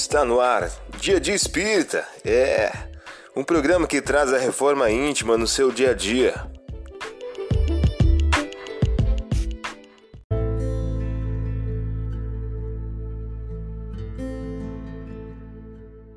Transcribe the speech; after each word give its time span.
Está 0.00 0.24
no 0.24 0.38
ar, 0.38 0.70
Dia 1.00 1.18
de 1.20 1.32
Espírita. 1.32 2.06
É 2.24 2.70
um 3.34 3.42
programa 3.42 3.84
que 3.84 4.00
traz 4.00 4.32
a 4.32 4.38
reforma 4.38 4.88
íntima 4.88 5.36
no 5.36 5.44
seu 5.44 5.72
dia 5.72 5.90
a 5.90 5.92
dia. 5.92 6.34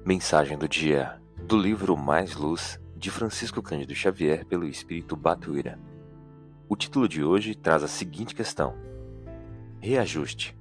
Mensagem 0.05 0.59
do 0.59 0.69
dia 0.69 1.19
do 1.35 1.57
livro 1.57 1.97
Mais 1.97 2.35
Luz 2.35 2.79
de 2.95 3.09
Francisco 3.09 3.63
Cândido 3.63 3.95
Xavier 3.95 4.45
pelo 4.45 4.67
Espírito 4.67 5.15
Batuíra. 5.15 5.79
O 6.69 6.75
título 6.75 7.09
de 7.09 7.23
hoje 7.23 7.55
traz 7.55 7.81
a 7.81 7.87
seguinte 7.87 8.35
questão: 8.35 8.75
Reajuste. 9.79 10.55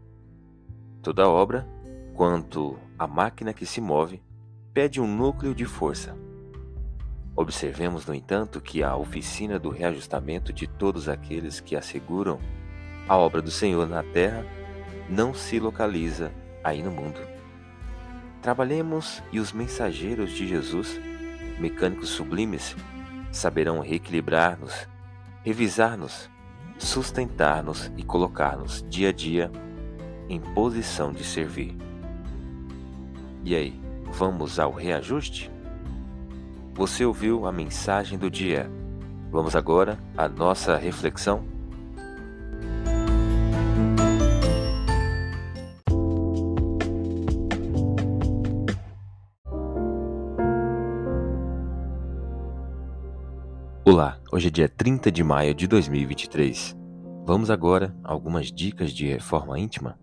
Toda 1.02 1.28
obra, 1.28 1.68
quanto 2.14 2.78
a 3.00 3.06
máquina 3.06 3.54
que 3.54 3.64
se 3.64 3.80
move, 3.80 4.22
pede 4.74 5.00
um 5.00 5.06
núcleo 5.06 5.54
de 5.54 5.64
força. 5.64 6.14
Observemos, 7.34 8.04
no 8.04 8.14
entanto, 8.14 8.60
que 8.60 8.82
a 8.82 8.94
oficina 8.94 9.58
do 9.58 9.70
reajustamento 9.70 10.52
de 10.52 10.66
todos 10.66 11.08
aqueles 11.08 11.60
que 11.60 11.74
asseguram 11.74 12.38
a 13.08 13.16
obra 13.16 13.40
do 13.40 13.50
Senhor 13.50 13.88
na 13.88 14.02
terra 14.02 14.44
não 15.08 15.32
se 15.32 15.58
localiza 15.58 16.30
aí 16.62 16.82
no 16.82 16.90
mundo. 16.90 17.18
Trabalhemos 18.42 19.22
e 19.32 19.40
os 19.40 19.50
mensageiros 19.50 20.32
de 20.32 20.46
Jesus, 20.46 21.00
mecânicos 21.58 22.10
sublimes, 22.10 22.76
saberão 23.32 23.80
reequilibrar-nos, 23.80 24.86
revisar-nos, 25.42 26.28
sustentar-nos 26.78 27.90
e 27.96 28.02
colocar-nos 28.02 28.84
dia 28.90 29.08
a 29.08 29.12
dia 29.12 29.50
em 30.28 30.38
posição 30.38 31.14
de 31.14 31.24
servir. 31.24 31.89
E 33.42 33.54
aí, 33.54 33.80
vamos 34.12 34.58
ao 34.58 34.70
reajuste? 34.70 35.50
Você 36.74 37.06
ouviu 37.06 37.46
a 37.46 37.52
mensagem 37.52 38.18
do 38.18 38.30
dia. 38.30 38.70
Vamos 39.30 39.56
agora 39.56 39.98
à 40.14 40.28
nossa 40.28 40.76
reflexão? 40.76 41.42
Olá, 53.82 54.20
hoje 54.30 54.48
é 54.48 54.50
dia 54.50 54.68
30 54.68 55.10
de 55.10 55.24
maio 55.24 55.54
de 55.54 55.66
2023. 55.66 56.76
Vamos 57.24 57.50
agora 57.50 57.96
a 58.04 58.12
algumas 58.12 58.52
dicas 58.52 58.92
de 58.92 59.06
reforma 59.06 59.58
íntima? 59.58 59.98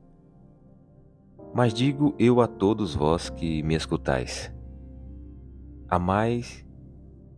Mas 1.54 1.74
digo 1.74 2.14
eu 2.20 2.40
a 2.42 2.48
todos 2.48 2.94
vós 2.94 3.30
que 3.30 3.64
me 3.64 3.76
escutais: 3.76 4.54
Amai 5.90 6.42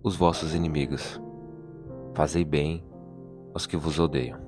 os 0.03 0.15
vossos 0.15 0.53
inimigos, 0.53 1.21
fazei 2.13 2.43
bem 2.43 2.83
aos 3.53 3.65
que 3.65 3.77
vos 3.77 3.99
odeiam. 3.99 4.39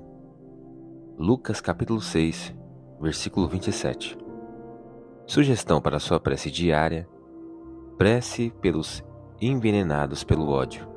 Lucas 1.18 1.60
capítulo 1.60 2.00
6, 2.00 2.54
versículo 3.00 3.46
27. 3.48 4.18
Sugestão 5.26 5.80
para 5.80 5.98
sua 5.98 6.18
prece 6.18 6.50
diária: 6.50 7.08
prece 7.96 8.52
pelos 8.60 9.04
envenenados 9.40 10.24
pelo 10.24 10.48
ódio. 10.48 10.88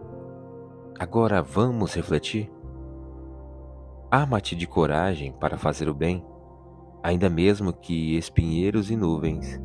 Agora 0.97 1.41
vamos 1.41 1.93
refletir? 1.93 2.51
Arma-te 4.09 4.55
de 4.55 4.65
coragem 4.65 5.33
para 5.33 5.57
fazer 5.57 5.89
o 5.89 5.93
bem 5.93 6.25
ainda 7.05 7.29
mesmo 7.29 7.71
que 7.71 8.17
espinheiros 8.17 8.89
e 8.89 8.95
nuvens, 8.95 9.61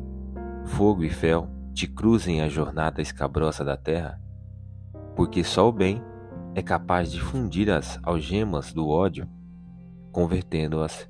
fogo 0.63 1.03
e 1.03 1.09
fel 1.09 1.49
te 1.73 1.87
cruzem 1.87 2.39
a 2.39 2.47
jornada 2.47 3.01
escabrosa 3.01 3.65
da 3.65 3.75
terra, 3.75 4.21
porque 5.15 5.43
só 5.43 5.67
o 5.67 5.71
bem 5.71 6.03
é 6.53 6.61
capaz 6.61 7.11
de 7.11 7.19
fundir 7.19 7.71
as 7.71 7.99
algemas 8.03 8.71
do 8.71 8.87
ódio, 8.87 9.27
convertendo-as 10.11 11.09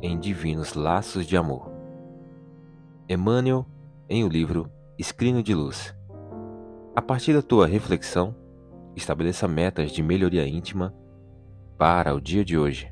em 0.00 0.16
divinos 0.16 0.74
laços 0.74 1.26
de 1.26 1.36
amor. 1.36 1.68
Emmanuel, 3.08 3.66
em 4.08 4.22
o 4.22 4.28
livro 4.28 4.70
Escrino 4.96 5.42
de 5.42 5.52
Luz. 5.52 5.92
A 6.94 7.02
partir 7.02 7.32
da 7.32 7.42
tua 7.42 7.66
reflexão, 7.66 8.36
estabeleça 8.94 9.48
metas 9.48 9.90
de 9.90 10.00
melhoria 10.00 10.46
íntima 10.46 10.94
para 11.76 12.14
o 12.14 12.20
dia 12.20 12.44
de 12.44 12.56
hoje. 12.56 12.91